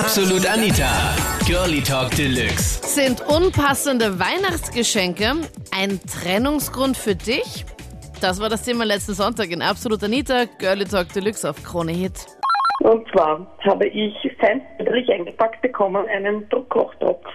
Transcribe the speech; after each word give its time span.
Absolut 0.00 0.46
Anita. 0.46 0.88
Girlie 1.46 1.82
Talk 1.82 2.12
Deluxe. 2.12 2.80
Sind 2.82 3.20
unpassende 3.28 4.18
Weihnachtsgeschenke 4.18 5.32
ein 5.70 6.00
Trennungsgrund 6.10 6.96
für 6.96 7.14
dich? 7.14 7.66
Das 8.22 8.40
war 8.40 8.48
das 8.48 8.62
Thema 8.62 8.86
letzten 8.86 9.12
Sonntag 9.12 9.50
in 9.50 9.60
Absolut 9.60 10.02
Anita, 10.02 10.46
Girlie 10.58 10.86
Talk 10.86 11.12
Deluxe 11.12 11.50
auf 11.50 11.62
Krone 11.62 11.92
Hit. 11.92 12.26
Und 12.80 13.06
zwar 13.12 13.46
habe 13.64 13.86
ich 13.88 14.14
feindlich 14.40 15.10
eingepackt 15.10 15.60
bekommen 15.60 16.06
einen 16.08 16.48
Druckkochtopf. 16.48 17.26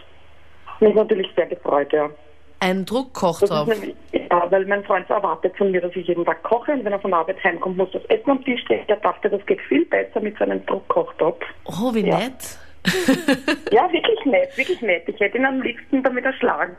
Mich 0.79 0.95
natürlich 0.95 1.27
sehr 1.35 1.45
gefreut, 1.45 1.93
ja. 1.93 2.09
Ein 2.59 2.85
Das 2.85 2.85
Druckkochtopf. 2.87 3.67
ist 3.69 3.79
nämlich, 3.79 3.95
ja, 4.29 4.51
weil 4.51 4.65
mein 4.65 4.83
Freund 4.83 5.09
erwartet 5.09 5.55
von 5.57 5.71
mir, 5.71 5.81
dass 5.81 5.95
ich 5.95 6.07
jeden 6.07 6.25
Tag 6.25 6.43
koche 6.43 6.71
und 6.73 6.83
wenn 6.85 6.91
er 6.93 6.99
von 6.99 7.11
der 7.11 7.19
Arbeit 7.21 7.43
heimkommt, 7.43 7.77
muss 7.77 7.91
das 7.91 8.03
Essen 8.05 8.29
am 8.31 8.43
Tisch 8.43 8.61
stehen. 8.61 8.83
Er 8.87 8.97
dachte, 8.97 9.29
das 9.29 9.45
geht 9.45 9.61
viel 9.61 9.85
besser 9.85 10.19
mit 10.19 10.37
so 10.37 10.43
einem 10.43 10.65
Druckkochtopf. 10.65 11.43
Oh, 11.65 11.93
wie 11.93 12.07
Ja. 12.07 12.17
nett. 12.19 12.57
Ja, 13.71 13.91
wirklich 13.91 14.25
nett, 14.25 14.57
wirklich 14.57 14.82
nett. 14.82 15.04
Ich 15.07 15.19
hätte 15.19 15.37
ihn 15.37 15.45
am 15.45 15.61
liebsten 15.61 16.01
damit 16.04 16.23
erschlagen. 16.25 16.75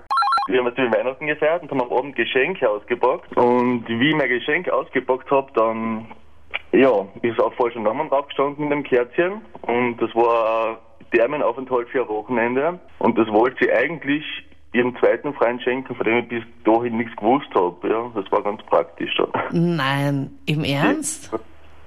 Wir 0.49 0.59
haben 0.59 0.65
natürlich 0.67 0.93
Weihnachten 0.95 1.27
gefeiert 1.27 1.63
und 1.63 1.71
haben 1.71 1.83
am 1.83 1.93
Abend 1.93 2.17
Geschenke 2.17 2.69
ausgepackt. 2.69 3.37
Und 3.37 3.85
wie 3.87 4.09
ich 4.11 4.17
mein 4.17 4.29
Geschenk 4.31 4.71
ausgepackt 4.71 5.31
habe, 5.31 5.51
dann 5.55 6.07
ja, 6.73 7.07
ist 7.23 7.39
auch 7.41 7.53
falsch 7.55 7.77
ein 7.77 7.83
Name 7.83 8.09
draufgestanden 8.09 8.69
mit 8.69 8.73
dem 8.73 8.83
Kerzchen. 8.85 9.43
Und 9.63 9.99
das 10.01 10.15
war 10.15 10.71
ein 11.01 11.07
Thermenaufenthalt 11.13 11.89
für 11.91 12.03
ein 12.03 12.09
Wochenende. 12.09 12.79
Und 13.01 13.19
das 13.19 13.29
wollte 13.29 13.57
sie 13.65 13.71
eigentlich 13.73 14.25
ihrem 14.73 14.97
zweiten 14.99 15.33
Freund 15.35 15.63
schenken, 15.63 15.95
von 15.95 16.05
dem 16.05 16.19
ich 16.19 16.29
bis 16.29 16.45
dahin 16.65 16.99
nichts 16.99 17.17
gewusst 17.17 17.49
habe. 17.55 17.89
Ja, 17.89 18.11
das 18.15 18.31
war 18.31 18.43
ganz 18.43 18.63
praktisch. 18.65 19.15
Dann. 19.17 19.77
Nein, 19.77 20.31
im 20.47 20.65
Ernst? 20.65 21.31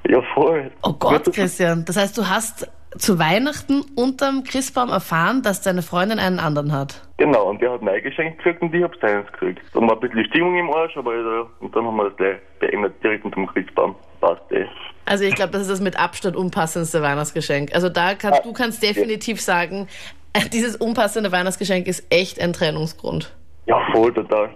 Ja, 0.07 0.21
voll. 0.33 0.71
Oh 0.83 0.93
Gott, 0.93 1.31
Christian. 1.31 1.85
Das 1.85 1.97
heißt, 1.97 2.17
du 2.17 2.27
hast 2.27 2.69
zu 2.97 3.19
Weihnachten 3.19 3.85
unterm 3.95 4.43
Christbaum 4.43 4.89
erfahren, 4.89 5.41
dass 5.43 5.61
deine 5.61 5.81
Freundin 5.81 6.19
einen 6.19 6.39
anderen 6.39 6.73
hat. 6.73 7.01
Genau, 7.17 7.49
und 7.49 7.61
der 7.61 7.71
hat 7.71 7.81
mein 7.81 8.01
Geschenk 8.01 8.37
gekriegt 8.37 8.61
und 8.61 8.73
ich 8.73 8.83
hab 8.83 8.95
seins 8.97 9.31
gekriegt. 9.31 9.61
Dann 9.73 9.87
war 9.87 9.93
ein 9.93 9.99
bisschen 10.01 10.25
Stimmung 10.25 10.57
im 10.57 10.69
Arsch, 10.71 10.97
aber 10.97 11.15
ja, 11.15 11.45
und 11.59 11.75
dann 11.75 11.85
haben 11.85 11.95
wir 11.95 12.09
das 12.09 12.17
gleich 12.17 12.37
beendet, 12.59 13.01
direkt 13.03 13.23
unter 13.23 13.35
dem 13.35 13.47
Christbaum. 13.47 13.95
Passt 14.19 14.41
eh. 14.51 14.65
Also 15.05 15.23
ich 15.23 15.35
glaube, 15.35 15.51
das 15.51 15.63
ist 15.63 15.71
das 15.71 15.81
mit 15.81 15.99
Abstand 15.99 16.35
unpassendste 16.35 17.01
Weihnachtsgeschenk. 17.01 17.73
Also 17.73 17.89
da 17.89 18.13
kannst 18.13 18.45
du 18.45 18.53
kannst 18.53 18.83
definitiv 18.83 19.41
sagen, 19.41 19.87
äh, 19.87 20.20
dieses 20.53 20.75
unpassende 20.75 21.31
Weihnachtsgeschenk 21.31 21.87
ist 21.87 22.05
echt 22.09 22.41
ein 22.41 22.53
Trennungsgrund. 22.53 23.33
Ja, 23.65 23.79
voll, 23.91 24.13
total. 24.13 24.53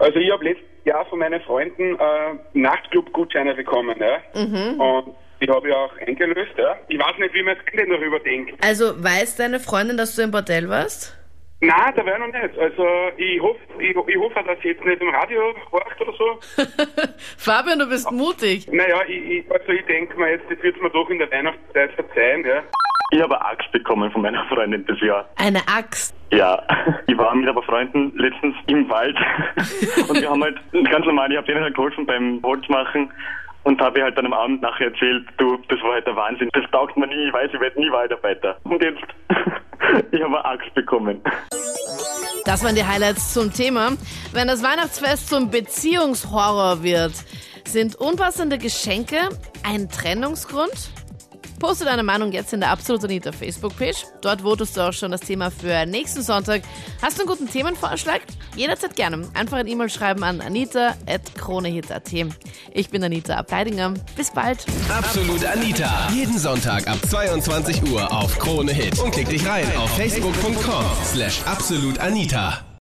Also 0.00 0.18
ich 0.18 0.30
habe 0.30 0.44
letztes 0.44 0.66
Jahr 0.84 1.04
von 1.06 1.18
meinen 1.18 1.40
Freunden 1.42 1.96
äh, 1.96 2.58
Nachtclub-Gutscheine 2.58 3.54
bekommen, 3.54 3.96
ja. 3.98 4.18
Und 4.34 5.14
die 5.40 5.48
habe 5.48 5.68
ich 5.68 5.74
auch 5.74 5.96
eingelöst, 6.06 6.52
ja. 6.56 6.76
Ich 6.88 6.98
weiß 6.98 7.18
nicht, 7.18 7.34
wie 7.34 7.42
man 7.42 7.56
das 7.56 7.64
Kind 7.66 7.90
darüber 7.90 8.18
denkt. 8.20 8.64
Also 8.64 9.02
weiß 9.02 9.36
deine 9.36 9.60
Freundin, 9.60 9.96
dass 9.96 10.16
du 10.16 10.22
im 10.22 10.30
Bordell 10.30 10.68
warst? 10.68 11.16
Nein, 11.60 11.92
da 11.96 12.06
wäre 12.06 12.20
noch 12.20 12.26
nicht. 12.28 12.56
Also 12.56 12.86
ich 13.16 13.40
hoffe, 13.40 13.58
ich, 13.80 13.90
ich 13.90 14.16
hoffe, 14.16 14.44
dass 14.46 14.60
sie 14.62 14.68
jetzt 14.68 14.84
nicht 14.84 15.00
im 15.02 15.08
Radio 15.08 15.54
horcht 15.72 16.00
oder 16.00 16.12
so. 16.12 16.38
Fabian, 17.36 17.80
du 17.80 17.88
bist 17.88 18.10
mutig. 18.12 18.68
Naja, 18.70 19.02
ich, 19.08 19.24
ich, 19.24 19.50
also 19.50 19.72
ich 19.72 19.84
denke 19.86 20.16
mir 20.18 20.30
jetzt, 20.30 20.44
das 20.48 20.62
wird 20.62 20.80
mir 20.80 20.90
doch 20.90 21.10
in 21.10 21.18
der 21.18 21.30
Weihnachtszeit 21.32 21.92
verzeihen, 21.92 22.44
ja. 22.44 22.62
Ich 23.10 23.22
habe 23.22 23.40
eine 23.40 23.50
Axt 23.50 23.72
bekommen 23.72 24.10
von 24.10 24.20
meiner 24.20 24.44
Freundin 24.46 24.84
das 24.86 25.00
Jahr. 25.00 25.26
Eine 25.36 25.60
Axt. 25.66 26.14
Ja, 26.30 26.62
ich 27.06 27.16
war 27.16 27.34
mit 27.34 27.48
ein 27.48 27.54
paar 27.54 27.62
Freunden 27.62 28.12
letztens 28.16 28.54
im 28.66 28.86
Wald 28.90 29.16
und 30.08 30.20
wir 30.20 30.28
haben 30.28 30.42
halt 30.42 30.58
ganz 30.90 31.06
normal, 31.06 31.30
ich 31.30 31.38
habe 31.38 31.46
denen 31.46 31.62
halt 31.62 31.74
geholfen 31.74 32.04
beim 32.04 32.40
Holzmachen 32.42 33.10
und 33.62 33.80
habe 33.80 34.02
halt 34.02 34.18
dann 34.18 34.26
am 34.26 34.34
Abend 34.34 34.60
nachher 34.60 34.88
erzählt, 34.88 35.26
du, 35.38 35.56
das 35.68 35.80
war 35.80 35.94
halt 35.94 36.06
der 36.06 36.16
Wahnsinn, 36.16 36.50
das 36.52 36.70
taugt 36.70 36.98
mir 36.98 37.06
nie, 37.06 37.28
ich 37.28 37.32
weiß, 37.32 37.50
ich 37.54 37.60
werde 37.60 37.80
nie 37.80 37.90
Waldarbeiter. 37.90 38.58
Und 38.64 38.82
jetzt, 38.82 39.00
ich 40.12 40.22
habe 40.22 40.36
eine 40.36 40.44
Axt 40.44 40.74
bekommen. 40.74 41.22
Das 42.44 42.62
waren 42.62 42.74
die 42.74 42.84
Highlights 42.84 43.32
zum 43.32 43.50
Thema. 43.52 43.92
Wenn 44.32 44.48
das 44.48 44.62
Weihnachtsfest 44.62 45.30
zum 45.30 45.50
Beziehungshorror 45.50 46.82
wird, 46.82 47.12
sind 47.66 47.96
unpassende 47.96 48.58
Geschenke 48.58 49.16
ein 49.64 49.88
Trennungsgrund? 49.88 50.90
Poste 51.58 51.84
deine 51.84 52.02
Meinung 52.02 52.32
jetzt 52.32 52.52
in 52.52 52.60
der 52.60 52.70
Absolut 52.70 53.04
Anita 53.04 53.32
Facebook-Page. 53.32 54.04
Dort 54.20 54.42
votest 54.42 54.76
du 54.76 54.80
auch 54.82 54.92
schon 54.92 55.10
das 55.10 55.20
Thema 55.20 55.50
für 55.50 55.86
nächsten 55.86 56.22
Sonntag. 56.22 56.62
Hast 57.02 57.18
du 57.18 57.22
einen 57.22 57.30
guten 57.30 57.50
Themenvorschlag? 57.50 58.20
Jederzeit 58.56 58.94
gerne. 58.96 59.28
Einfach 59.34 59.58
ein 59.58 59.66
E-Mail 59.66 59.88
schreiben 59.88 60.22
an 60.22 60.40
anita.kronehit.at. 60.40 62.12
Ich 62.72 62.90
bin 62.90 63.02
Anita 63.04 63.34
Ableidinger. 63.36 63.94
Bis 64.16 64.30
bald. 64.30 64.64
Absolut 64.88 65.44
Anita. 65.44 66.08
Jeden 66.12 66.38
Sonntag 66.38 66.86
ab 66.86 66.98
22 67.08 67.90
Uhr 67.90 68.10
auf 68.12 68.38
Krone 68.38 68.72
Hit. 68.72 68.98
Und 68.98 69.10
klick 69.10 69.28
dich 69.28 69.46
rein 69.46 69.66
auf 69.76 69.90
facebook.com 69.96 70.84
slash 71.04 71.42
absolutanita. 71.44 72.67